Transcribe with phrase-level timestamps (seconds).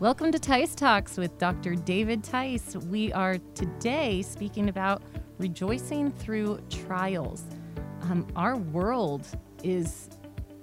[0.00, 1.76] Welcome to Tice Talks with Dr.
[1.76, 2.74] David Tice.
[2.74, 5.02] We are today speaking about
[5.38, 7.44] rejoicing through trials.
[8.02, 9.24] Um, our world
[9.62, 10.08] is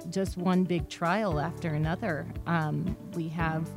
[0.10, 2.28] just one big trial after another.
[2.46, 3.70] Um, we have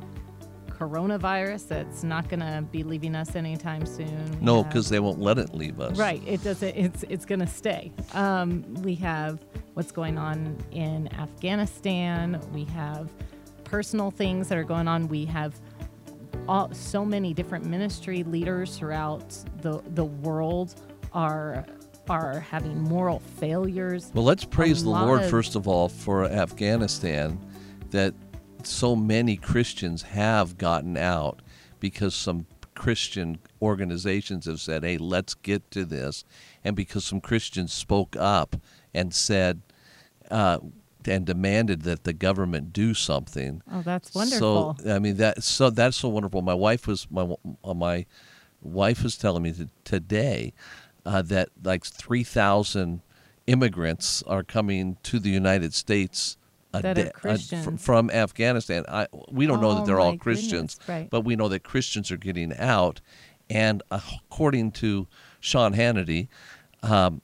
[0.67, 4.39] coronavirus that's not going to be leaving us anytime soon.
[4.39, 5.97] We No, because they won't let it leave us.
[5.97, 6.21] Right.
[6.27, 6.75] It doesn't.
[6.75, 7.93] It's it's going to stay.
[8.13, 9.39] Um, we have
[9.73, 12.41] what's going on in Afghanistan.
[12.53, 13.09] We have
[13.65, 15.07] personal things that are going on.
[15.07, 15.59] We have
[16.47, 19.29] all, so many different ministry leaders throughout
[19.61, 20.75] the the world
[21.11, 21.65] are
[22.09, 24.11] are having moral failures.
[24.13, 27.39] Well, let's praise the Lord, of- first of all, for Afghanistan,
[27.89, 28.13] that
[28.63, 31.41] so many Christians have gotten out
[31.79, 36.25] because some Christian organizations have said, hey, let's get to this.
[36.63, 38.55] And because some Christians spoke up
[38.93, 39.61] and said,
[40.29, 40.59] uh,
[41.07, 43.61] and demanded that the government do something.
[43.71, 44.75] Oh, that's wonderful.
[44.79, 46.41] So I mean that so that's so wonderful.
[46.41, 48.05] My wife was my uh, my
[48.61, 49.53] wife was telling me
[49.83, 50.53] today
[51.05, 53.01] uh, that like three thousand
[53.47, 56.37] immigrants are coming to the United States.
[56.73, 57.85] A That are day- uh, fr- Christians.
[57.85, 58.83] from Afghanistan.
[58.89, 61.09] I, we don't know Oh, that they're all Christians, goodness, right.
[61.09, 62.99] but we know that Christians are getting out.
[63.49, 65.07] And according to
[65.39, 66.27] Sean Hannity,
[66.83, 67.21] um,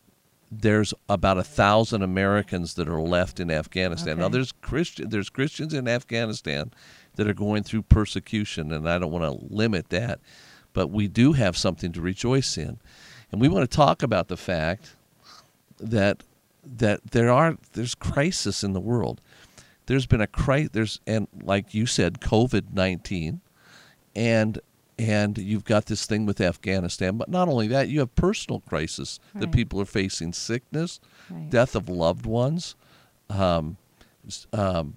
[0.51, 4.19] there's about a thousand Americans that are left in Afghanistan.
[4.19, 6.71] Now there's Christian there's Christians in Afghanistan
[7.15, 10.19] that are going through persecution, and I don't want to limit that,
[10.73, 12.79] but we do have something to rejoice in,
[13.31, 14.95] and we want to talk about the fact
[15.79, 16.23] that
[16.63, 19.21] that there are there's crisis in the world.
[19.85, 20.69] There's been a crisis.
[20.73, 23.39] There's and like you said, COVID nineteen,
[24.15, 24.59] and
[25.01, 27.17] and you've got this thing with Afghanistan.
[27.17, 30.99] But not only that, you have personal crisis that people are facing: sickness,
[31.29, 31.49] Right.
[31.49, 32.75] death of loved ones,
[33.29, 33.77] um,
[34.53, 34.95] um,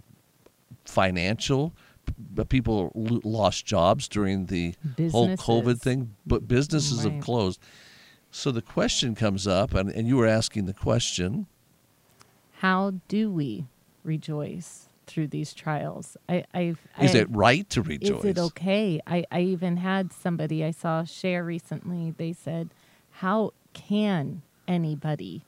[0.84, 1.72] financial.
[2.50, 4.74] People lost jobs during the
[5.10, 7.14] whole COVID thing, but businesses Right.
[7.14, 7.58] have closed.
[8.30, 11.46] So the question comes up, and, and you were asking the question.
[12.58, 13.66] How do we
[14.02, 16.16] rejoice through these trials?
[16.28, 18.18] I, I've Is I- it right to rejoice?
[18.20, 19.00] Is it okay?
[19.06, 22.12] I, I even had somebody I saw share recently.
[22.16, 22.70] They said,
[23.10, 25.44] How can anybody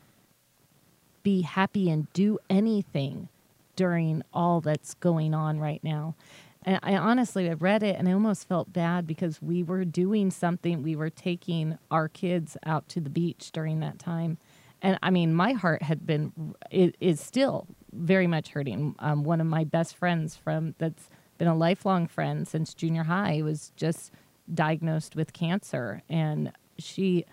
[1.22, 3.28] be happy and do anything
[3.74, 6.14] during all that's going on right now?
[6.62, 10.30] And I honestly, I read it and I almost felt bad because we were doing
[10.32, 10.82] something.
[10.82, 14.38] We were taking our kids out to the beach during that time.
[14.82, 18.94] And I mean, my heart had been, it is still very much hurting.
[18.98, 21.08] Um, one of my best friends from, that's
[21.38, 24.12] been a lifelong friend since junior high, was just
[24.52, 26.02] diagnosed with cancer.
[26.08, 27.24] And she,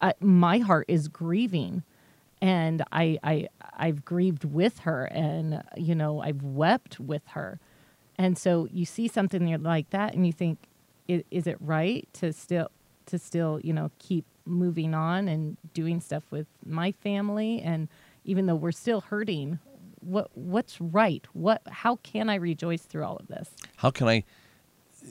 [0.00, 1.82] uh, my heart is grieving
[2.44, 7.58] and I, I I've grieved with her and you know I've wept with her
[8.18, 10.58] and so you see something like that and you think
[11.08, 12.70] is, is it right to still
[13.06, 17.88] to still you know keep moving on and doing stuff with my family and
[18.26, 19.58] even though we're still hurting
[20.04, 24.24] what what's right what how can I rejoice through all of this How can I?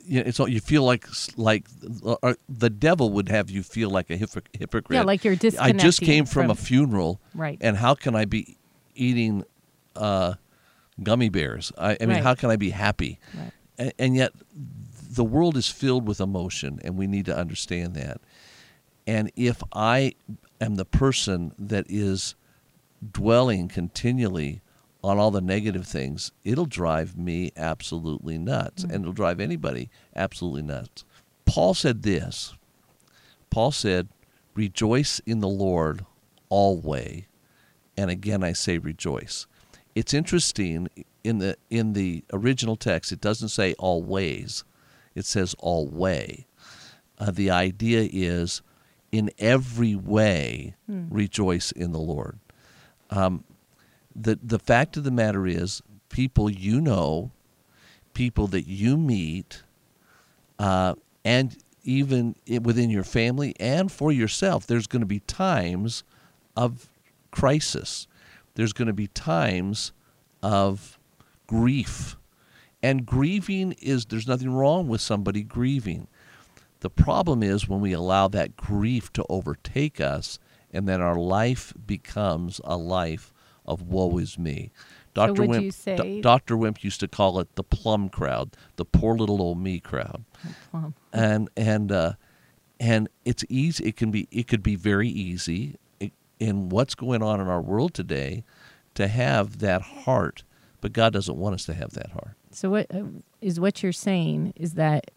[0.06, 1.06] You know, it's all, you feel like
[1.36, 1.66] like
[2.04, 4.96] uh, the devil would have you feel like a hypocr- hypocrite.
[4.96, 7.58] Yeah, like you're I just came from, a funeral, Right.
[7.60, 8.56] And how can I be
[8.96, 9.44] eating
[9.94, 10.34] uh,
[11.00, 11.70] gummy bears?
[11.78, 12.22] I, I mean, Right.
[12.24, 13.20] how can I be happy?
[13.38, 13.52] Right.
[13.78, 18.20] And, and yet, the world is filled with emotion, and we need to understand that.
[19.06, 20.14] And if I
[20.60, 22.34] am the person that is
[23.12, 24.60] dwelling continually
[25.04, 30.62] on all the negative things, it'll drive me absolutely nuts, and it'll drive anybody absolutely
[30.62, 31.04] nuts.
[31.44, 32.54] Paul said this.
[33.50, 34.08] Paul said,
[34.54, 36.06] "Rejoice in the Lord
[36.48, 37.24] always."
[37.96, 39.46] And again I say rejoice.
[39.94, 40.88] It's interesting
[41.22, 44.64] in the in the original text it doesn't say always.
[45.14, 46.44] It says always.
[47.18, 48.62] Uh, the idea is
[49.12, 50.74] in every way
[51.10, 52.38] rejoice in the Lord.
[53.10, 53.44] Um,
[54.14, 57.30] the the fact of the matter is people you know,
[58.12, 59.62] people that you meet,
[60.58, 60.94] uh,
[61.24, 66.02] and even within your family and for yourself, there's going to be times
[66.56, 66.88] of
[67.30, 68.06] crisis.
[68.54, 69.92] There's going to be times
[70.42, 70.98] of
[71.46, 72.16] grief.
[72.82, 76.06] And grieving is, there's nothing wrong with somebody grieving.
[76.80, 80.38] The problem is when we allow that grief to overtake us
[80.72, 83.32] and then our life becomes a life
[83.66, 84.70] of woe is me.
[85.14, 85.42] Dr.
[85.42, 86.56] would Wimp, Do- Dr.
[86.56, 90.24] Wimp used to call it the plum crowd, the poor little old me crowd
[90.70, 90.94] Plum.
[91.12, 92.12] and and uh,
[92.80, 93.84] and it's easy.
[93.84, 94.26] It can be.
[94.30, 95.76] It could be very easy
[96.40, 98.44] in what's going on in our world today
[98.94, 100.42] to have that heart,
[100.80, 102.36] but God doesn't want us to have that heart.
[102.50, 103.04] So what uh,
[103.40, 105.10] is what you're saying is that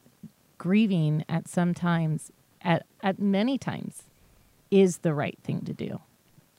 [0.58, 4.04] grieving at some times, at, at many times,
[4.72, 6.00] is the right thing to do.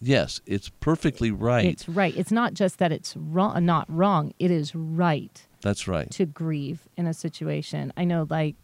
[0.00, 1.65] Yes, it's perfectly right.
[1.65, 2.17] It's right.
[2.17, 4.33] It's not just that it's wrong, not wrong.
[4.39, 6.09] It is right That's right.
[6.12, 7.93] to grieve in a situation.
[7.97, 8.55] I know, like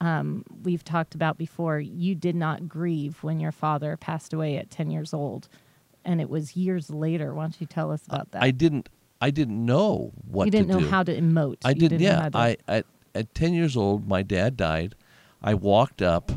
[0.00, 4.70] um, we've talked about before, you did not grieve when your father passed away at
[4.70, 5.48] 10 years old.
[6.04, 7.32] And it was years later.
[7.32, 8.42] Why don't you tell us about that?
[8.42, 8.90] I didn't.
[9.22, 10.88] I didn't know what you didn't know do.
[10.88, 11.56] how to emote.
[11.64, 11.98] I didn't.
[11.98, 12.84] know yeah, to- I at
[13.14, 14.96] at ten years old, my dad died.
[15.42, 16.30] I walked up.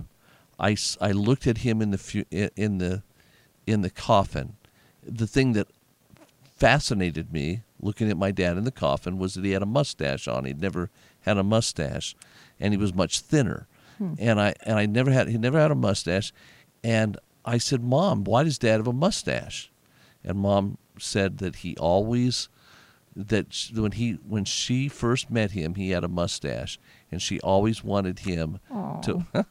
[0.57, 3.03] I, I looked at him in the fu- in the
[3.67, 4.55] in the coffin.
[5.03, 5.67] The thing that
[6.55, 10.27] fascinated me, looking at my dad in the coffin, was that he had a mustache
[10.27, 10.45] on.
[10.45, 10.89] He'd never
[11.21, 12.15] had a mustache,
[12.59, 13.67] and he was much thinner.
[13.97, 14.13] Hmm.
[14.17, 16.33] And I and I never had he never had a mustache,
[16.83, 19.69] and I said, "Mom, why does Dad have a mustache?"
[20.23, 22.49] And Mom said that he always
[23.15, 26.79] that when he when she first met him, he had a mustache,
[27.11, 28.59] and she always wanted him
[29.03, 29.25] to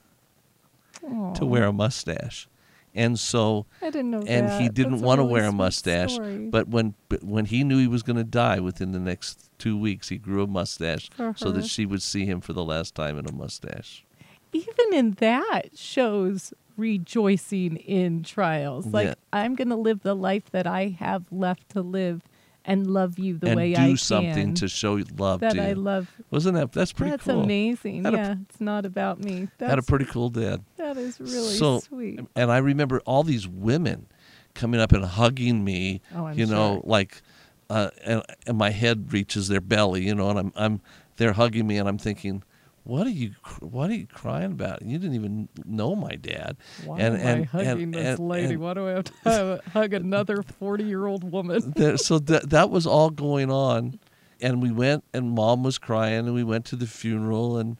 [1.34, 2.48] to wear a mustache,
[2.96, 6.14] and so I didn't know and he didn't That's want to really wear a mustache.
[6.14, 6.48] story.
[6.48, 9.78] But when but when he knew he was going to die within the next two
[9.78, 11.62] weeks, he grew a mustache so that uh-huh.
[11.62, 14.04] she would see him for the last time in a mustache.
[14.52, 18.86] even in that shows rejoicing in trials.
[18.86, 19.14] Like Yeah.
[19.32, 22.22] I'm going to live the life that I have left to live
[22.66, 24.54] and love you the and way I do something can.
[24.56, 26.10] to show love that to I love.
[26.30, 27.42] Wasn't that that's pretty That's cool?
[27.42, 28.04] amazing.
[28.04, 29.48] Had a- yeah, it's not about me.
[29.58, 30.62] That's, Had a pretty cool dad.
[30.76, 32.20] that is really so, sweet.
[32.34, 34.06] And I remember all these women
[34.54, 36.00] coming up and hugging me.
[36.14, 36.82] Oh, I'm you know, sure.
[36.84, 37.22] like,
[37.70, 40.04] uh, and, and my head reaches their belly.
[40.06, 40.80] You know, and I'm I'm
[41.16, 42.42] they're hugging me, and I'm thinking,
[42.86, 44.80] what are you what are you crying about?
[44.82, 46.56] You didn't even know my dad.
[46.84, 48.56] Why and, am and, I hugging and- this lady?
[48.56, 51.72] Why do I have to hug- another 40 year old woman?
[51.76, 53.98] there, so that that was all going on,
[54.40, 57.76] and we went, and mom was crying, and we went to the funeral, and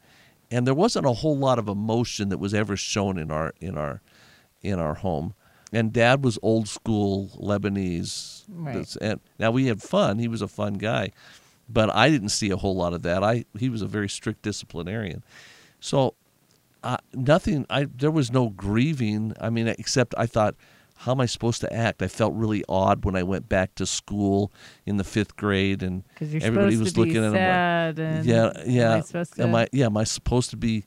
[0.51, 3.79] and there wasn't a whole lot of emotion that was ever shown in our in
[3.79, 4.01] our
[4.61, 5.35] in our home.
[5.73, 8.45] And dad was old school Lebanese.
[8.49, 8.97] Right.
[9.01, 10.19] And now we had fun.
[10.19, 11.13] He was a fun guy,
[11.69, 13.23] but I didn't see a whole lot of that.
[13.23, 15.25] I he was a very strict disciplinarian,
[15.81, 16.15] so
[16.83, 17.67] uh, nothing.
[17.69, 19.35] I there was no grieving.
[19.41, 20.55] I mean, except I thought,
[20.99, 22.03] how am I supposed to act?
[22.03, 24.53] I felt really odd when I went back to school
[24.85, 27.33] in the fifth grade, and everybody was looking at him.
[27.33, 28.93] sad Like, yeah, yeah.
[28.93, 29.43] Am I supposed to?
[29.43, 29.69] Am I?
[29.73, 29.87] Yeah.
[29.87, 30.85] Am I supposed to be?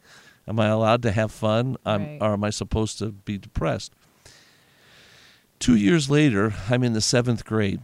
[0.48, 1.78] Am I allowed to have fun?
[1.86, 2.18] Right.
[2.22, 3.94] Or am I supposed to be depressed?
[5.60, 7.82] Two years later, I'm in the seventh grade.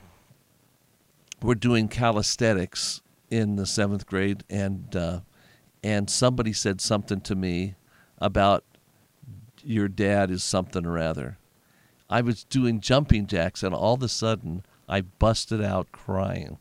[1.41, 5.19] We're doing calisthenics in the seventh grade, and uh,
[5.83, 7.75] and somebody said something to me
[8.19, 8.63] about
[9.63, 11.37] your dad is something or other.
[12.09, 16.57] I was doing jumping jacks, and all of a sudden, I busted out crying,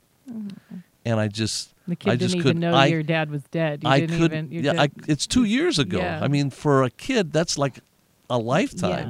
[1.04, 3.82] and I just the kid I didn't even know I, your dad was dead.
[3.82, 4.52] You I didn't couldn't.
[4.52, 4.64] even.
[4.64, 5.98] yeah, I, it's two years ago.
[5.98, 6.20] Yeah.
[6.22, 7.80] I mean, for a kid, that's like
[8.30, 9.08] a lifetime.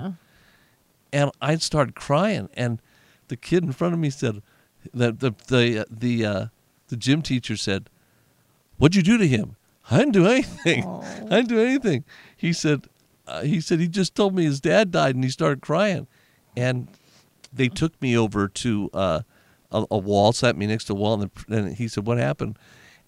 [1.12, 1.20] Yeah.
[1.20, 2.81] And I started crying, and
[3.28, 4.43] the kid in front of me said,
[4.93, 6.47] "the the the the uh,
[6.89, 7.89] the gym teacher said,
[8.79, 9.57] what'd you do to him?
[9.91, 10.85] I didn't do anything.
[11.31, 12.05] I didn't do anything."
[12.37, 12.89] He said,
[13.27, 16.07] uh, "He said he just told me his dad died, and he started crying."
[16.57, 16.89] And
[17.53, 19.21] they took me over to uh,
[19.73, 22.19] a, a wall, sat me next to a wall, and, the, and he said, "What
[22.19, 22.59] happened?"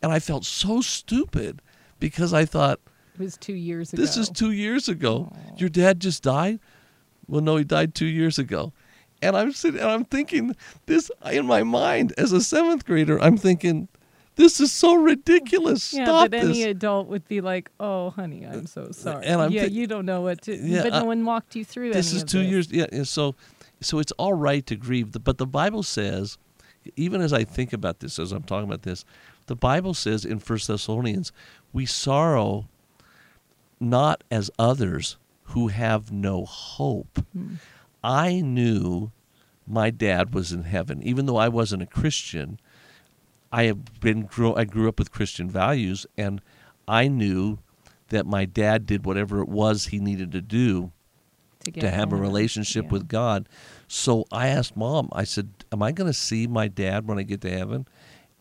[0.02, 1.62] And I felt so stupid
[1.99, 2.81] because I thought,
[3.14, 4.02] It was two years ago.
[4.02, 5.33] this is two years ago.
[5.56, 6.61] Your dad just died?
[7.26, 8.73] Well, no, he died two years ago.
[9.26, 10.54] And I'm sitting and I'm thinking
[10.87, 13.21] this in my mind as a seventh grader.
[13.23, 13.88] I'm thinking,
[14.37, 15.92] this is so ridiculous.
[15.92, 16.45] Yeah, Stop but this.
[16.45, 19.87] any adult would be like, "Oh, honey, I'm so sorry." and I'm yeah, thi- you
[19.87, 20.54] don't know what to.
[20.54, 21.92] Yeah, but I- no one walked you through.
[21.92, 22.50] this is two this.
[22.50, 22.71] years.
[22.71, 23.35] Yeah, and so,
[23.80, 26.37] so it's all right to grieve, but the Bible says,
[26.97, 29.04] even as I think about this, as I'm talking about this,
[29.47, 31.33] the Bible says in First Thessalonians,
[31.73, 32.68] we sorrow
[33.80, 35.16] not as others
[35.50, 37.25] who have no hope.
[37.33, 37.54] Hmm.
[38.04, 39.11] I knew
[39.66, 42.58] my dad was in heaven, even though I wasn't a Christian.
[43.52, 46.40] I have been grow, I grew up with Christian values, and
[46.88, 47.58] I knew
[48.08, 50.92] that my dad did whatever it was he needed to do
[51.64, 52.90] to, get to have a relationship Yeah.
[52.90, 53.49] with God.
[53.88, 57.23] So I asked mom, I said, Am I going to see my dad when I
[57.23, 57.87] get to heaven?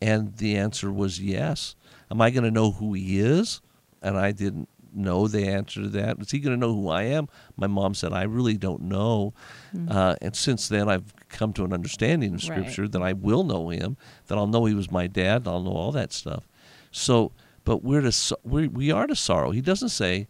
[0.02, 1.76] And the answer was yes.
[2.12, 3.62] Am I going to know who he is?
[4.02, 6.20] And I didn't know the answer to that.
[6.20, 7.28] Is he going to know who I am?
[7.58, 9.34] My mom said, I really don't know.
[9.90, 12.50] Uh, and since then, I've come to an understanding of Hmm.
[12.52, 12.60] Right.
[12.62, 13.98] Scripture that I will know him,
[14.28, 16.48] that I'll know he was my dad, I'll know all that stuff.
[16.92, 17.32] So,
[17.64, 19.52] but we're to so- we we are to sorrow.
[19.52, 20.28] He doesn't say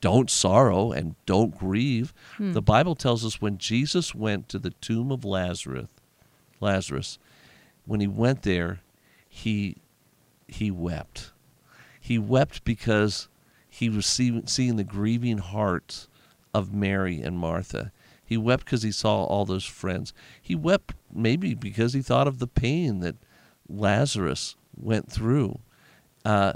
[0.00, 2.14] don't sorrow and don't grieve.
[2.36, 2.52] Hmm.
[2.52, 5.88] The Bible tells us when Jesus went to the tomb of Lazarus,
[6.60, 7.18] Lazarus,
[7.84, 8.80] when he went there,
[9.28, 9.76] he
[10.48, 11.32] he wept.
[12.00, 13.28] He wept because
[13.80, 16.06] he was see, seeing the grieving hearts
[16.52, 17.92] of Mary and Martha.
[18.24, 20.12] He wept because he saw all those friends.
[20.40, 23.16] He wept maybe because he thought of the pain that
[23.68, 25.58] Lazarus went through.
[26.24, 26.52] Uh,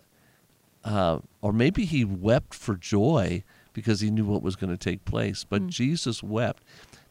[0.85, 5.05] uh, or maybe he wept for joy because he knew what was going to take
[5.05, 5.45] place.
[5.45, 5.69] But Mm.
[5.69, 6.63] Jesus wept.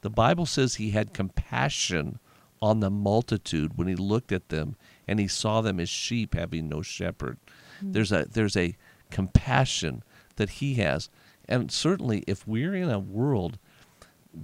[0.02, 2.20] The Bible says he had compassion
[2.62, 4.76] on the multitude when he looked at them
[5.08, 7.38] and he saw them as sheep having no shepherd.
[7.82, 8.76] There's a there's a
[9.14, 10.04] compassion
[10.36, 11.10] that he has.
[11.48, 13.58] And certainly if we're in a world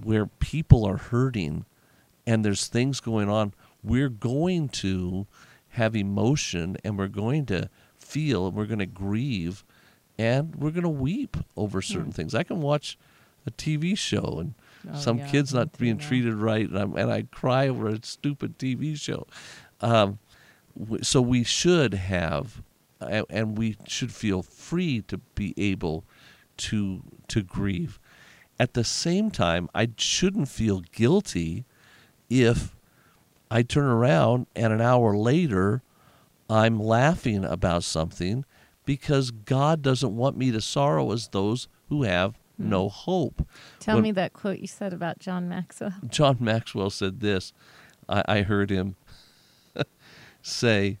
[0.04, 1.64] where people are hurting
[2.26, 5.26] and there's things going on, we're going to
[5.70, 9.64] have emotion and we're going to feel and we're going to grieve
[10.18, 12.34] and we're going to weep over certain things.
[12.34, 12.96] I can watch
[13.46, 14.54] a TV show and
[14.90, 16.08] Oh, some yeah, kid's not being now.
[16.08, 19.26] treated right and, I'm, and I cry over a stupid TV show.
[19.82, 20.18] Um,
[20.78, 22.62] w- so we should have
[23.00, 26.04] a- and we should feel free to be able
[26.58, 27.98] to to grieve.
[28.58, 31.64] At the same time, I shouldn't feel guilty
[32.28, 32.76] if
[33.50, 35.82] I turn around and an hour later
[36.50, 38.44] I'm laughing about something
[38.84, 42.68] because God doesn't want me to sorrow as those who have hmm.
[42.70, 43.46] no hope.
[43.78, 45.94] Tell When- me that quote you said about John Maxwell.
[46.08, 47.52] John Maxwell said this.
[48.08, 48.96] I, I heard him
[50.42, 50.98] say,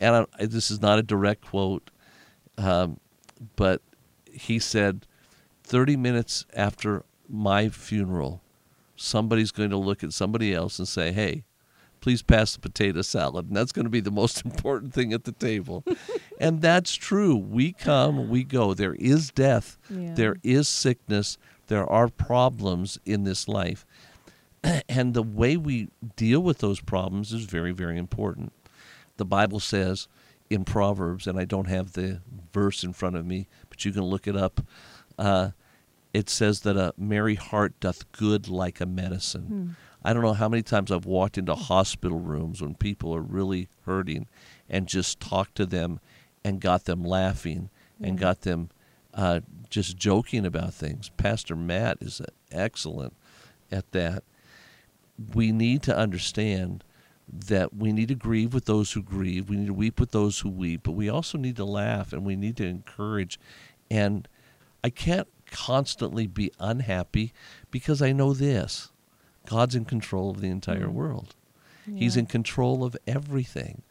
[0.00, 1.90] and I, this is not a direct quote,
[2.58, 2.98] um,
[3.56, 3.82] but
[4.32, 5.06] he said,
[5.64, 8.42] 30 minutes after my funeral,
[8.96, 11.44] somebody's going to look at somebody else and say, hey,
[12.00, 13.46] please pass the potato salad.
[13.48, 15.84] And that's going to be the most important thing at the table.
[16.40, 17.36] and that's true.
[17.36, 18.74] We come, we go.
[18.74, 20.14] There is death, Yeah.
[20.14, 21.38] there is sickness,
[21.68, 23.86] there are problems in this life.
[24.88, 28.52] and the way we deal with those problems is very, very important.
[29.20, 30.08] The Bible says
[30.48, 32.22] in Proverbs, and I don't have the
[32.54, 34.62] verse in front of me, but you can look it up.
[35.18, 35.50] Uh,
[36.14, 39.42] it says that a merry heart doth good like a medicine.
[39.42, 39.68] Hmm.
[40.02, 43.68] I don't know how many times I've walked into hospital rooms when people are really
[43.84, 44.26] hurting
[44.70, 46.00] and just talked to them
[46.42, 47.68] and got them laughing
[48.02, 48.22] and Yeah.
[48.22, 48.70] got them
[49.12, 51.10] uh, just joking about things.
[51.18, 53.14] Pastor Matt is excellent
[53.70, 54.24] at that.
[55.34, 56.84] We need to understand
[57.32, 59.48] that we need to grieve with those who grieve.
[59.48, 62.24] We need to weep with those who weep, but we also need to laugh and
[62.24, 63.38] we need to encourage.
[63.90, 64.26] And
[64.82, 67.32] I can't constantly be unhappy
[67.70, 68.90] because I know this
[69.46, 70.92] God's in control of the entire Mm.
[70.92, 71.34] world.
[71.92, 73.82] He's in control of everything.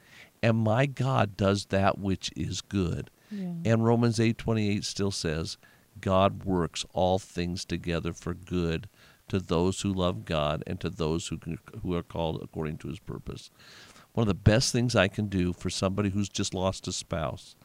[0.41, 3.09] And my God does that which is good.
[3.29, 3.53] Yeah.
[3.65, 5.57] And Romans 8:28 still says,
[5.99, 8.87] God works all things together for good
[9.29, 12.87] to those who love God and to those who can, who are called according to
[12.89, 13.49] his purpose.
[14.13, 17.55] One of the best things I can do for somebody who's just lost a spouse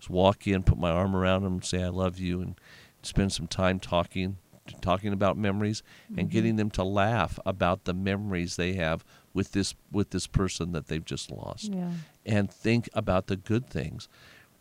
[0.00, 2.54] is walk in, put my arm around them, and say I love you and
[3.02, 4.38] spend some time talking
[4.82, 5.82] talking about memories
[6.14, 6.30] and Mhm.
[6.30, 10.88] getting them to laugh about the memories they have with this with this person that
[10.88, 11.90] they've just lost yeah.
[12.26, 14.08] and think about the good things.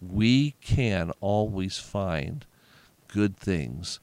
[0.02, 2.46] We can always find
[3.10, 4.00] good things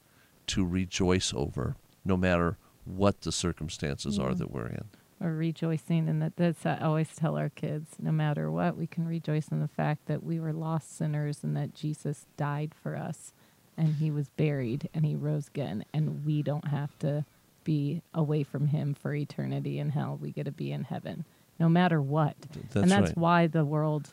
[0.49, 4.85] to rejoice over, no matter what the circumstances are that we're in.
[5.21, 6.37] Or rejoicing and that.
[6.37, 7.93] That's I always tell our kids.
[7.99, 11.57] No matter what, we can rejoice in the fact that we were lost sinners and
[11.57, 13.33] that Jesus died for us,
[13.77, 17.25] and He was buried and He rose again, and we don't have to
[17.63, 20.19] be away from Him for eternity in hell.
[20.21, 21.25] We get to be in heaven,
[21.59, 22.37] no matter what.
[22.53, 23.17] That's and that's right.
[23.17, 24.11] why the world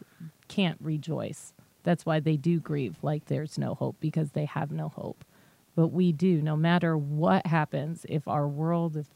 [0.48, 1.52] can't rejoice.
[1.84, 5.26] That's why they do grieve like there's no hope because they have no hope.
[5.76, 9.08] But we do, no matter what happens, if our world, if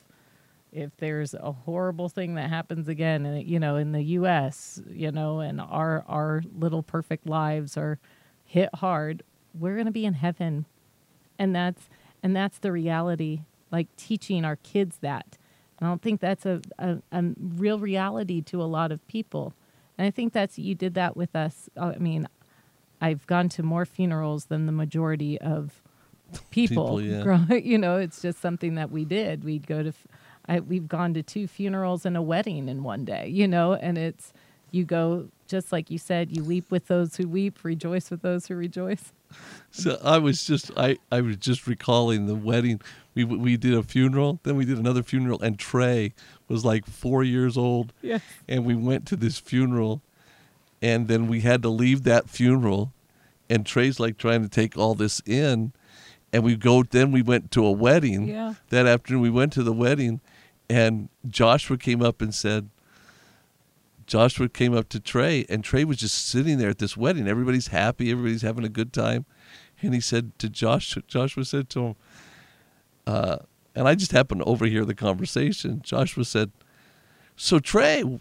[0.72, 5.12] if there's a horrible thing that happens again, and you know, in the U.S., you
[5.12, 8.00] know, and our our little perfect lives are
[8.46, 10.66] hit hard, we're gonna be in heaven,
[11.40, 11.90] and that's
[12.24, 13.42] and that's the reality.
[13.72, 15.38] Like teaching our kids that.
[15.80, 19.54] I don't think that's a, a, a real reality to a lot of people.
[19.98, 21.70] And I think that's you did that with us.
[21.76, 22.28] I mean,
[23.02, 25.82] I've gone to more funerals than the majority of
[26.52, 27.00] people.
[27.00, 27.54] People, yeah.
[27.64, 29.44] you know, it's just something that we did.
[29.44, 30.08] We'd go to, f-
[30.48, 33.28] I, we've gone to two funerals and a wedding in one day.
[33.28, 34.34] You know, and it's
[34.72, 36.36] you go just like you said.
[36.36, 39.12] You weep with those who weep, rejoice with those who rejoice.
[39.72, 42.80] So I was just I, I was just recalling the wedding.
[43.16, 46.14] We we did a funeral, then we did another funeral, and Trey
[46.48, 48.20] was like four years old, Yeah.
[48.48, 50.02] and we went to this funeral,
[50.82, 52.92] and then we had to leave that funeral,
[53.50, 55.72] and Trey's like trying to take all this in,
[56.34, 56.84] and we go.
[56.84, 58.28] Then we went to a wedding.
[58.28, 58.56] Yeah.
[58.70, 60.22] That afternoon, we went to the wedding,
[60.70, 62.70] and Joshua came up and said,
[64.08, 67.28] Joshua came up to Trey, and Trey was just sitting there at this wedding.
[67.28, 69.26] Everybody's happy, everybody's having a good time.
[69.82, 71.96] And he said to Joshua, Joshua said to him,
[73.08, 73.38] uh,
[73.76, 75.82] and I just happened to overhear the conversation.
[75.84, 76.52] Joshua said,
[77.36, 78.20] So Trey,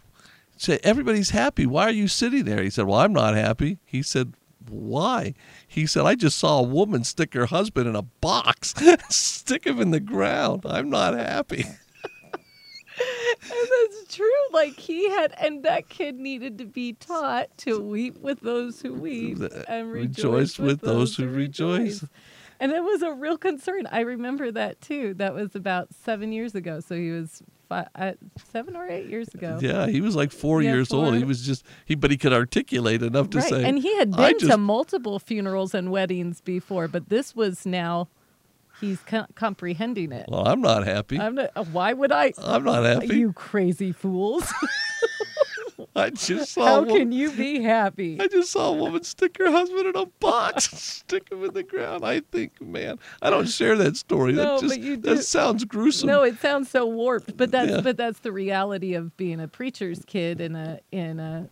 [0.57, 1.65] say everybody's happy.
[1.65, 2.63] Why are you sitting there?
[2.63, 3.79] He said, Well, I'm not happy.
[3.85, 4.35] He said,
[4.69, 5.35] Why?
[5.67, 8.75] He said, I just saw a woman stick her husband in a box,
[9.09, 10.63] stick him in the ground.
[10.65, 11.65] I'm not happy.
[11.65, 11.75] and
[13.51, 14.27] that's true.
[14.53, 18.95] Like he had, and that kid needed to be taught to weep with those who
[18.95, 22.03] weep and rejoice, with, those, who rejoice.
[22.03, 22.11] rejoice.
[22.61, 23.87] And it was a real concern.
[23.91, 25.15] I remember that too.
[25.15, 26.81] That was about seven years ago.
[26.81, 28.13] So he was five, uh,
[28.53, 29.59] seven or eight years ago.
[29.61, 31.07] Yeah, he was like four yeah, years four.
[31.07, 31.17] old.
[31.17, 33.49] He was just he, but he could articulate enough to right.
[33.49, 33.65] say.
[33.65, 38.09] And he had been just, to multiple funerals and weddings before, but this was now
[38.81, 40.27] he's co- comprehending it.
[40.29, 41.19] Well, I'm not happy.
[41.19, 42.33] I'm not, why would I?
[42.39, 43.17] I'm not happy.
[43.17, 44.53] You crazy fools.
[45.97, 46.65] I just saw.
[46.65, 48.19] How can you be happy?
[48.21, 51.63] I just saw a woman stick her husband in a box, stick him in the
[51.63, 52.05] ground.
[52.05, 54.33] I think, man, I don't share that story.
[54.33, 55.15] No, that just, but you do.
[55.15, 56.09] That sounds gruesome.
[56.09, 57.37] No, it sounds so warped.
[57.37, 57.81] But that's yeah.
[57.81, 61.49] but that's the reality of being a preacher's kid in a in a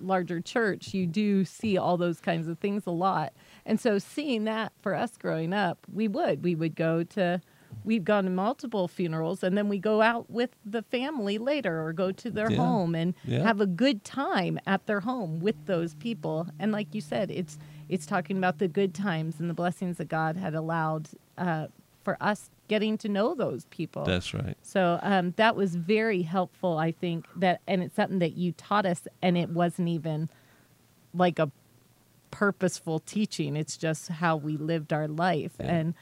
[0.00, 0.94] larger church.
[0.94, 3.32] You do see all those kinds of things a lot.
[3.66, 6.44] And so seeing that for us growing up, we would.
[6.44, 7.40] We would go to
[7.84, 11.92] we've gone to multiple funerals and then we go out with the family later or
[11.92, 12.58] go to their yeah.
[12.58, 13.42] home and yeah.
[13.42, 16.46] have a good time at their home with those people.
[16.58, 17.58] And like you said, it's
[17.88, 21.08] it's talking about the good times and the blessings that God had allowed
[21.38, 21.68] uh,
[22.04, 24.04] for us getting to know those people.
[24.04, 24.56] That's right.
[24.62, 27.26] So um, that was very helpful, I think.
[27.36, 30.28] That and it's something that you taught us, and it wasn't even
[31.14, 31.50] like a
[32.30, 33.56] purposeful teaching.
[33.56, 35.52] It's just how we lived our life.
[35.58, 35.66] Yeah.
[35.66, 35.94] And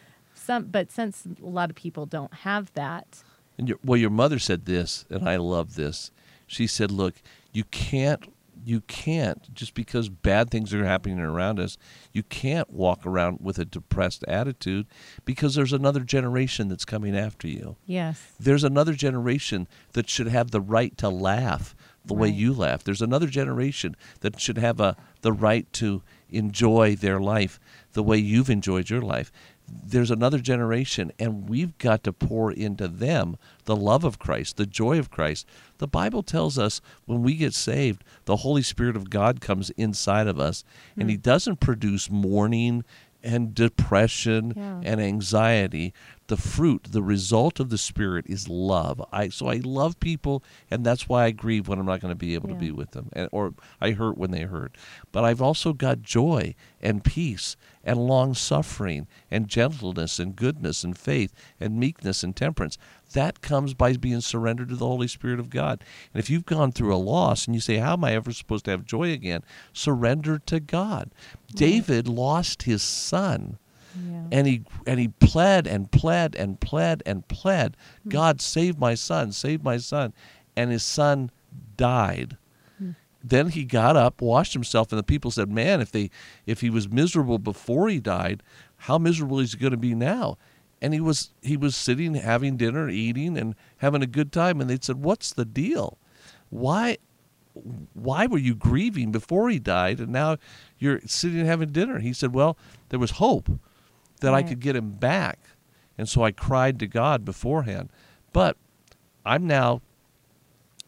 [0.46, 3.22] some, but since a lot of people don't have that.
[3.58, 6.10] And your, well, your mother said this, and I love this.
[6.46, 7.14] She said, "Look,
[7.52, 8.32] you can't,
[8.64, 11.76] you can't just because bad things are happening around us,
[12.12, 14.86] you can't walk around with a depressed attitude
[15.24, 17.76] because there's another generation that's coming after you.
[17.86, 21.75] Yes, there's another generation that should have the right to laugh
[22.06, 22.23] the right.
[22.23, 22.84] way you laugh.
[22.84, 27.58] There's another generation that should have a the right to enjoy their life
[27.92, 29.32] the way you've enjoyed your life.
[29.68, 34.66] There's another generation, and we've got to pour into them the love of Christ, the
[34.66, 35.46] joy of Christ.
[35.78, 40.28] The Bible tells us when we get saved, the Holy Spirit of God comes inside
[40.28, 41.00] of us, mm.
[41.00, 41.22] and He hmm.
[41.22, 42.84] doesn't produce mourning
[43.22, 44.80] and depression yeah.
[44.84, 45.92] and anxiety
[46.28, 50.84] the fruit the result of the spirit is love i so i love people and
[50.84, 52.54] that's why i grieve when i'm not going to be able yeah.
[52.54, 54.76] to be with them and, or i hurt when they hurt
[55.12, 60.99] but i've also got joy and peace and long suffering and gentleness and goodness and
[60.99, 62.78] faith and meekness and temperance
[63.12, 65.82] that comes by being surrendered to the Holy Spirit of God.
[66.12, 68.65] And if you've gone through a loss and you say, How am I ever supposed
[68.67, 69.43] to have joy again?
[69.73, 71.10] Surrender to God.
[71.54, 73.58] David lost his son.
[73.97, 74.26] Yeah.
[74.32, 78.11] And he and he pled and pled and pled and pled, mm-hmm.
[78.11, 80.13] God save my son, save my son,
[80.56, 81.30] and his son
[81.76, 82.37] died.
[82.82, 82.93] Mm-hmm.
[83.23, 86.11] Then he got up, washed himself, and the people said, "Man, if they
[86.47, 88.43] if he was miserable before he died,
[88.76, 90.37] how miserable is he going to be now?"
[90.80, 94.69] and he was he was sitting having dinner eating and having a good time and
[94.69, 95.99] they said what's the deal
[96.50, 96.97] why
[97.95, 100.37] why were you grieving before he died and now
[100.78, 102.56] you're sitting and having dinner he said well
[102.91, 103.49] there was hope
[104.20, 104.44] that right.
[104.44, 105.38] i could get him back
[105.98, 107.90] and so i cried to god beforehand
[108.32, 108.56] but
[109.24, 109.80] i'm now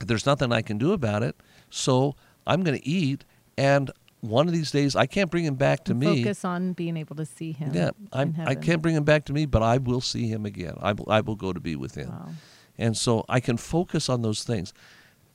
[0.00, 1.36] there's nothing i can do about it
[1.70, 2.14] so
[2.46, 3.24] i'm going to eat
[3.56, 6.22] and one of these days I can't bring him back to me.
[6.22, 7.72] Focus on being able to see him.
[7.74, 10.74] Yeah, I'm, I can't bring him back to me, but I will see him again.
[10.80, 12.08] I will, I will go to be with him.
[12.08, 12.30] Wow.
[12.76, 14.72] And so I can focus on those things.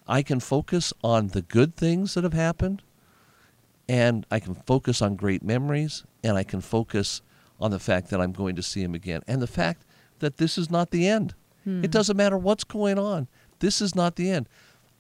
[0.08, 2.84] I can focus on the good things that have happened,
[3.88, 7.22] and I can focus on great memories, and I can focus
[7.64, 9.86] on the fact that I'm going to see him again, and the fact
[10.20, 11.34] that this is not the end.
[11.64, 11.82] Hmm.
[11.82, 13.30] It doesn't matter what's going on.
[13.60, 14.50] This is not the end.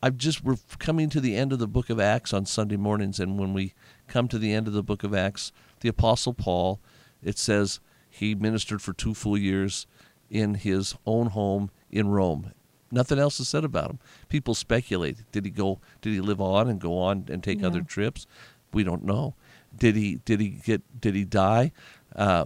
[0.01, 3.19] I've just we're coming to the end of the book of Acts on Sunday mornings,
[3.19, 3.73] and when we
[4.07, 6.79] come to the end of the book of Acts, the Apostle Paul,
[7.21, 9.85] it says he ministered for two full years
[10.29, 12.53] in his own home in Rome.
[12.91, 13.99] Nothing else is said about him.
[14.29, 15.81] People speculate: did he go?
[16.01, 17.67] Did he live on and go on and take yeah.
[17.67, 18.25] other trips?
[18.71, 19.35] We don't know.
[19.75, 20.15] Did he?
[20.23, 21.01] Did he get?
[21.01, 21.73] Did he die
[22.15, 22.45] uh,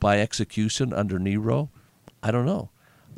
[0.00, 1.70] by execution under Nero?
[2.22, 2.70] I don't know,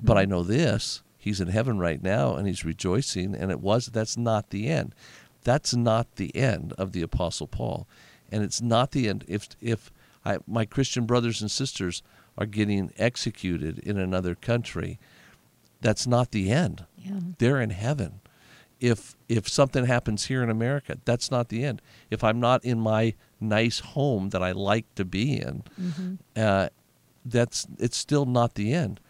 [0.02, 1.02] but I know this.
[1.16, 4.94] He's in heaven right now and he's rejoicing and it was that's not the end.
[5.44, 7.86] That's not the end of the apostle paul.
[8.30, 9.24] And it's not the end.
[9.26, 9.90] If if
[10.24, 12.02] I, my christian brothers and sisters
[12.36, 14.98] are getting executed in another country
[15.80, 16.84] that's not the end.
[16.96, 17.20] Yeah.
[17.38, 18.20] they're in heaven.
[18.80, 21.82] If if something happens here in America, that's not the end.
[22.10, 26.14] If I'm not in my nice home that I like to be in, Mm-hmm.
[26.36, 26.68] uh,
[27.24, 29.00] that's it's still not the end.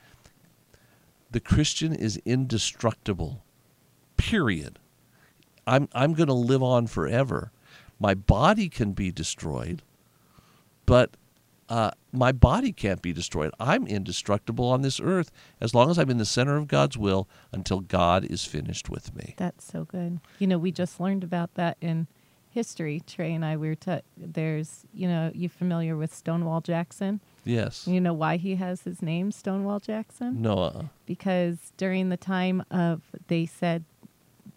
[1.30, 3.44] The Christian is indestructible.
[4.16, 4.78] Period.
[5.66, 7.52] I'm I'm going to live on forever.
[8.00, 9.82] My body can be destroyed,
[10.86, 11.16] but
[11.68, 13.50] uh, my body can't be destroyed.
[13.60, 17.28] I'm indestructible on this earth as long as I'm in the center of God's will
[17.52, 19.34] until God is finished with me.
[19.36, 20.20] That's so good.
[20.38, 22.06] You know, we just learned about that in
[22.50, 23.02] history.
[23.06, 27.20] Trey and I we were there's, you know, you familiar with Stonewall Jackson?
[27.44, 27.87] Yes.
[27.87, 30.42] You know why he has his name Stonewall Jackson?
[30.42, 30.68] Noah.
[30.68, 30.82] Uh-uh.
[31.06, 33.84] Because during the time of they said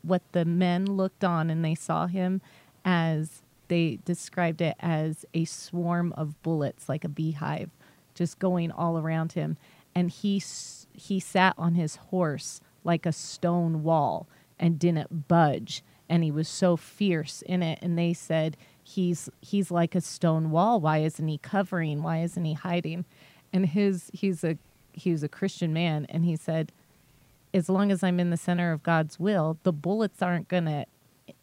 [0.01, 2.41] what the men looked on and they saw him
[2.83, 7.69] as they described it as a swarm of bullets like a beehive
[8.15, 9.57] just going all around him
[9.95, 10.41] and he
[10.93, 14.27] he sat on his horse like a stone wall
[14.59, 19.71] and didn't budge and he was so fierce in it and they said he's he's
[19.71, 20.81] like a stone wall.
[20.81, 22.03] Why isn't he covering?
[22.03, 23.05] Why isn't he hiding?
[23.53, 24.57] And his he's a
[24.93, 26.71] he was a christian man and he said
[27.53, 30.85] as long as i'm in the center of god's will the bullets aren't going to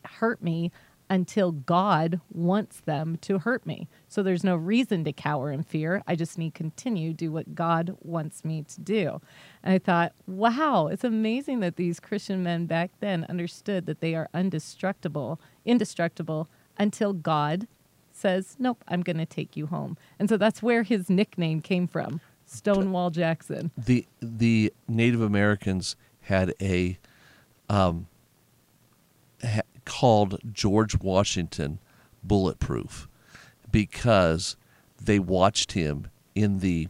[0.04, 0.70] hurt me
[1.10, 3.88] until God wants them to hurt me.
[4.08, 6.02] So there's no reason to cower in fear.
[6.06, 9.20] I just need to continue do what God wants me to do.
[9.62, 14.14] And I thought, wow, it's amazing that these Christian men back then understood that they
[14.14, 17.66] are indestructible, indestructible until God
[18.12, 21.86] says, "Nope, I'm going to take you home." And so that's where his nickname came
[21.86, 23.70] from, Stonewall Jackson.
[23.76, 26.98] the the Native Americans had a
[27.68, 28.06] um,
[29.88, 31.78] called George Washington
[32.22, 33.08] bulletproof
[33.72, 34.56] because
[35.02, 36.88] they watched him in the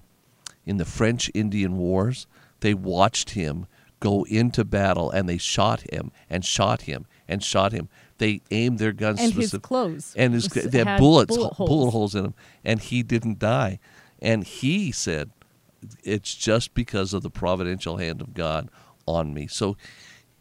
[0.67, 2.27] in the French Indian Wars.
[2.61, 3.67] They watched him
[4.01, 7.89] go into battle and they shot him and shot him and shot him.
[8.19, 11.93] They aimed their guns And his clothes and his they had, bullets bullet bullet holes.
[11.93, 12.35] holes in him
[12.65, 13.79] and he didn't die.
[14.21, 15.31] And he said
[16.03, 18.69] it's just because of the providential hand of God
[19.07, 19.47] on me.
[19.47, 19.77] So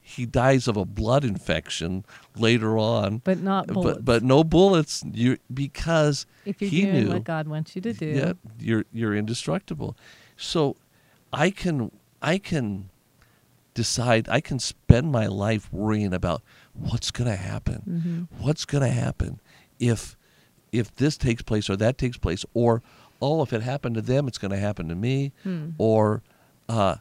[0.10, 2.06] he dies of a blood infection
[2.38, 3.98] later on, But not bullets.
[3.98, 5.04] but but no bullets.
[5.12, 8.06] You because if you're he doing knew what God wants you to do.
[8.06, 9.98] yeah, you're you're indestructible.
[10.38, 10.78] So
[11.34, 11.92] I can
[12.22, 12.90] I can
[13.74, 16.42] decide I can spend my life worrying about
[16.74, 18.28] what's going to happen.
[18.32, 18.42] Mhm.
[18.42, 19.40] What's going to happen
[19.80, 20.16] if
[20.72, 22.82] if this takes place or that takes place or
[23.22, 25.70] oh if it happened to them it's going to happen to me Hmm.
[25.78, 26.24] or
[26.70, 26.96] uh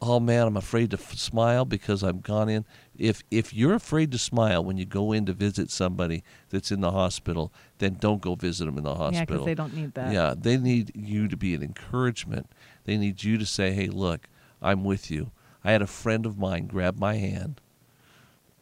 [0.00, 2.64] oh man I'm afraid to f- smile because I've gone in
[2.96, 6.80] if if you're afraid to smile when you go in to visit somebody that's in
[6.80, 9.14] the hospital then don't go visit them in the hospital.
[9.18, 10.12] Yeah, because they don't need that.
[10.12, 12.50] yeah, they need you to be an encouragement.
[12.84, 14.28] They need you to say, "Hey, look,
[14.62, 15.30] I'm with you."
[15.64, 17.60] I had a friend of mine grab my hand.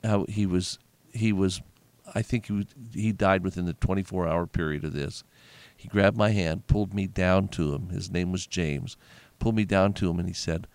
[0.03, 0.79] Uh, he was
[1.13, 1.61] he was
[2.15, 5.25] I think he he died within the 24 hour period of this.
[5.77, 7.91] He grabbed my hand, pulled me down to him.
[7.91, 8.97] His name was James.
[9.39, 10.67] Pulled me down to him and he said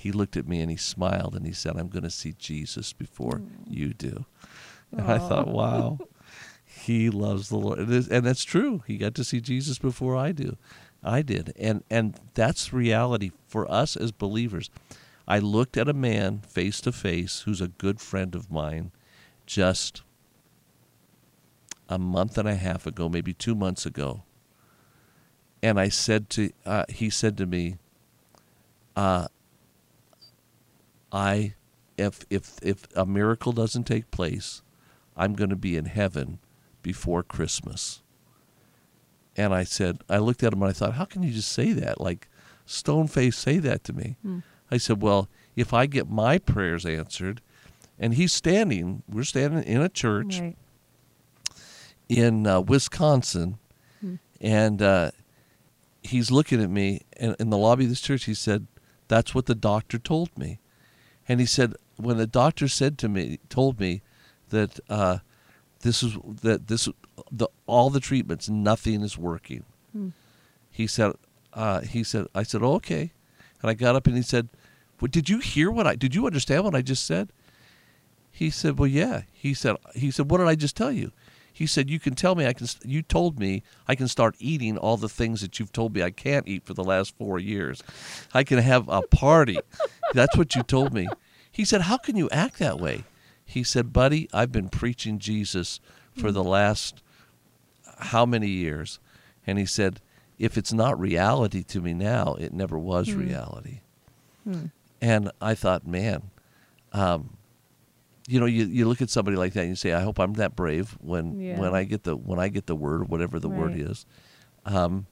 [0.00, 2.94] he looked at me and he smiled and he said, "I'm going to see Jesus
[2.94, 4.24] before you do."
[4.92, 5.98] And I thought, "Wow."
[6.64, 8.82] he loves the Lord, and, and that's true.
[8.86, 10.56] He got to see Jesus before I do,
[11.02, 14.70] I did, and and that's reality for us as believers.
[15.28, 18.92] I looked at a man face to face who's a good friend of mine,
[19.44, 20.02] just
[21.88, 24.22] a month and a half ago, maybe two months ago,
[25.62, 27.76] and I said to uh, he said to me,
[28.96, 29.28] uh,
[31.12, 31.54] I
[31.96, 34.62] if if if a miracle doesn't take place,
[35.16, 36.38] I'm going to be in heaven
[36.82, 38.02] before Christmas.
[39.36, 41.72] And I said, I looked at him and I thought, how can you just say
[41.72, 42.00] that?
[42.00, 42.28] Like,
[42.66, 44.16] stone face say that to me.
[44.22, 44.38] Hmm.
[44.70, 47.40] I said, well, if I get my prayers answered,
[47.98, 50.56] and he's standing, we're standing in a church Right.
[52.08, 53.58] in uh, Wisconsin,
[54.00, 54.14] Hmm.
[54.40, 55.10] and uh,
[56.02, 58.24] he's looking at me in, in the lobby of this church.
[58.24, 58.66] He said,
[59.08, 60.58] "That's what the doctor told me,"
[61.30, 64.02] and he said, when the doctor said to me, told me
[64.48, 65.18] that uh,
[65.82, 66.88] this is that this
[67.30, 69.62] the all the treatments, nothing is working.
[69.92, 70.08] Hmm.
[70.70, 71.12] He said,
[71.52, 73.12] uh, he said, I said, oh, okay,
[73.62, 74.48] and I got up and he said,
[75.00, 75.94] well, did you hear what I?
[75.94, 77.32] Did you understand what I just said?
[78.32, 81.12] He said, "Well, yeah." He said, "He said, what did I just tell you?"
[81.52, 82.66] He said, "You can tell me I can.
[82.84, 86.10] You told me I can start eating all the things that you've told me I
[86.10, 87.82] can't eat for the last four years.
[88.32, 89.58] I can have a party.
[90.14, 91.06] That's what you told me."
[91.50, 93.04] He said, "How can you act that way?"
[93.44, 95.80] He said, "Buddy, I've been preaching Jesus
[96.16, 97.02] for the last
[97.98, 98.98] how many years?"
[99.46, 100.00] And he said,
[100.38, 103.18] "If it's not reality to me now, it never was Hmm.
[103.18, 103.80] reality."
[104.44, 104.66] Hmm.
[105.02, 106.30] And I thought, man,
[106.92, 107.30] um,
[108.28, 110.34] you know, you, you look at somebody like that and you say, I hope I'm
[110.34, 111.58] that brave when Yeah.
[111.58, 114.06] when I get the when I get the word, whatever the word is.
[114.66, 115.06] Um,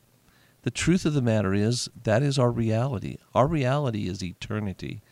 [0.63, 3.17] the truth of the matter is that is our reality.
[3.35, 5.03] Our reality is eternity,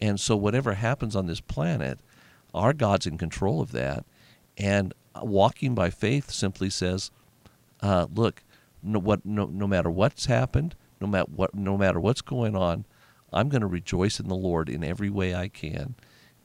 [0.00, 2.00] and so whatever happens on this planet,
[2.52, 4.04] our God's in control of that.
[4.56, 7.10] And walking by faith simply says,
[7.80, 8.42] uh, look,
[8.82, 12.84] no, what, no, no matter what's happened, no matter what, no matter what's going on,
[13.32, 15.96] I'm going to rejoice in the Lord in every way I can,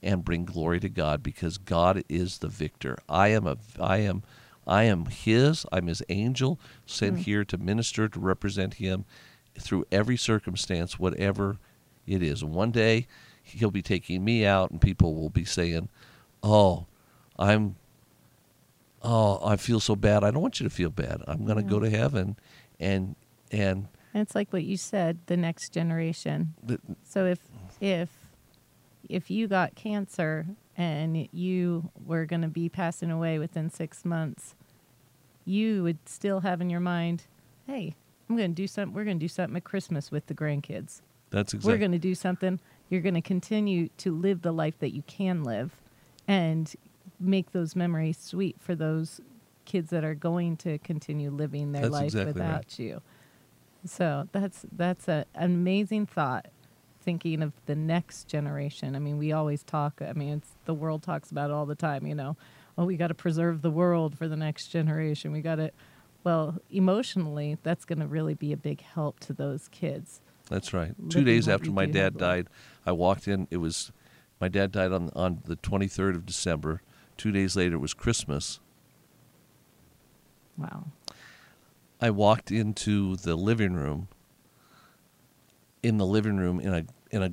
[0.02, 2.98] and bring glory to God because God is the victor.
[3.08, 4.22] I am a, I am,
[4.66, 5.66] I am His.
[5.72, 7.20] I'm His angel sent Mm.
[7.20, 9.04] here to minister to represent Him
[9.58, 11.58] through every circumstance, whatever
[12.06, 12.44] it is.
[12.44, 13.06] One day
[13.42, 15.88] He'll be taking me out, and people will be saying,
[16.42, 16.86] "Oh,
[17.38, 17.74] I'm."
[19.02, 20.22] Oh, I feel so bad.
[20.24, 21.22] I don't want you to feel bad.
[21.26, 22.36] I'm going to go to heaven,
[22.78, 23.16] and
[23.50, 26.54] and And it's like what you said, the next generation.
[26.66, 27.38] th- So if
[27.80, 28.10] if
[29.08, 30.46] if you got cancer
[30.80, 34.54] and you were going to be passing away within 6 months,
[35.44, 37.24] you would still have in your mind,
[37.66, 37.94] "Hey,
[38.28, 38.94] I'm going to do something.
[38.94, 41.02] We're going to do something at Christmas with the grandkids.
[41.30, 42.60] that's exactly We're going to do something.
[42.88, 45.72] You're going to continue to live the life that you can live
[46.26, 46.72] and
[47.18, 49.20] make those memories sweet for those
[49.64, 52.48] kids that are going to continue living their That's life exactly right.
[52.48, 53.02] without you.
[53.84, 56.46] So that's that's a, an amazing thought.
[57.02, 58.94] Thinking of the next generation.
[58.94, 60.00] I mean, we always talk.
[60.02, 62.06] I mean, it's the world talks about it all the time.
[62.06, 62.36] You know,
[62.76, 65.32] oh, we got to preserve the world for the next generation.
[65.32, 65.70] We got to.
[66.22, 70.20] Well, emotionally, that's going to really be a big help to those kids.
[70.50, 70.94] That's right.
[71.08, 72.48] Two days after my dad died,
[72.84, 73.46] I walked in.
[73.50, 73.92] It was
[74.40, 76.82] my dad died on on the 23rd of December.
[77.16, 78.60] Two days later it was Christmas.
[80.56, 80.86] Wow.
[82.00, 84.08] I walked into the living room.
[85.82, 87.32] In the living room, in a in a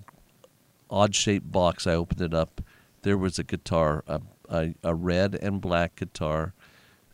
[0.89, 2.61] odd shaped box, I opened it up.
[3.01, 6.53] There was a guitar, a, a a red and black guitar,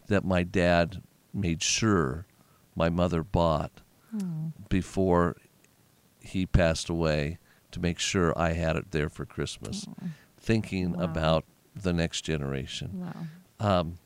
[0.07, 1.01] that my dad
[1.33, 2.25] made sure
[2.75, 3.81] my mother bought
[4.69, 5.35] before
[6.19, 7.39] he passed away
[7.71, 9.87] to make sure I had it there for Christmas,
[10.37, 11.03] thinking Wow.
[11.03, 13.11] about the next generation.
[13.59, 13.79] Wow.
[13.79, 13.97] Um,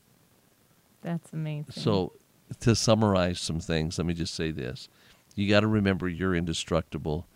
[1.02, 1.70] That's amazing.
[1.72, 2.14] so,
[2.60, 4.88] to summarize some things, let me just say this.
[5.38, 7.28] You got to remember you're indestructible.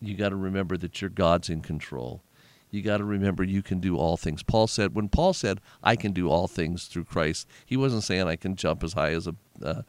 [0.00, 2.22] You got to remember that your God's in control.
[2.70, 4.42] You got to remember you can do all things.
[4.42, 8.26] Paul said, when Paul said, I can do all things through Christ, he wasn't saying
[8.26, 9.82] I can jump as high as a, uh,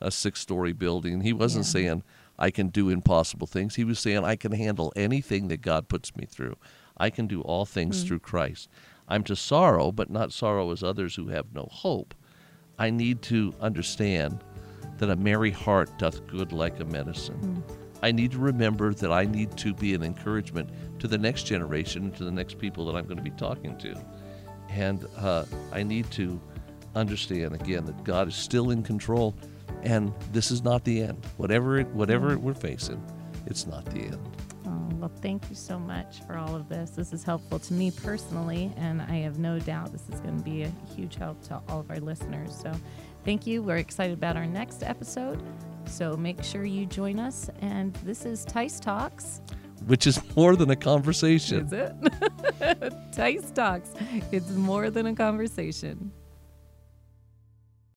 [0.00, 1.20] a six story building.
[1.20, 1.72] He wasn't Yeah.
[1.72, 2.02] saying
[2.38, 3.74] I can do impossible things.
[3.74, 6.56] He was saying I can handle anything that God puts me through.
[6.96, 8.08] I can do all things Mm.
[8.08, 8.70] through Christ.
[9.06, 12.14] I'm to sorrow, but not sorrow as others who have no hope.
[12.78, 14.42] I need to understand
[15.02, 17.64] that a merry heart doth good like a medicine.
[18.04, 22.12] I need to remember that I need to be an encouragement to the next generation,
[22.12, 24.00] to the next people that I'm going to be talking to.
[24.70, 26.40] And uh, I need to
[26.94, 29.34] understand again that God is still in control,
[29.82, 31.26] and this is not the end.
[31.36, 33.04] Whatever it, whatever we're facing,
[33.46, 34.20] it's not the end.
[34.68, 36.90] Oh, well, thank you so much for all of this.
[36.90, 40.44] This is helpful to me personally, and I have no doubt this is going to
[40.44, 42.56] be a huge help to all of our listeners.
[42.56, 42.72] So,
[43.24, 43.62] thank you.
[43.62, 45.42] We're excited about our next episode.
[45.86, 47.50] So, make sure you join us.
[47.60, 49.40] And this is Tice Talks.
[49.86, 51.66] Which is more than a conversation.
[51.66, 52.92] Is it?
[53.12, 53.90] Tice Talks.
[54.30, 56.12] It's more than a conversation.